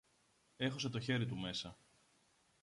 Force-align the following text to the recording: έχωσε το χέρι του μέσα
έχωσε 0.57 0.89
το 0.89 0.99
χέρι 0.99 1.25
του 1.25 1.37
μέσα 1.37 1.77